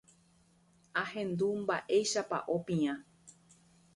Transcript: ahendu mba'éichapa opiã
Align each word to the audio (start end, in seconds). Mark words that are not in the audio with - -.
ahendu 1.01 1.49
mba'éichapa 1.61 2.39
opiã 2.55 2.93